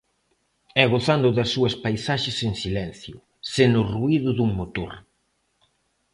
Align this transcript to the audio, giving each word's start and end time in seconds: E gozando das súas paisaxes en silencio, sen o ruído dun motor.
E 0.81 0.83
gozando 0.93 1.29
das 1.37 1.49
súas 1.53 1.75
paisaxes 1.83 2.37
en 2.47 2.53
silencio, 2.63 3.15
sen 3.53 3.71
o 3.81 3.83
ruído 3.93 4.29
dun 4.37 4.51
motor. 4.59 4.91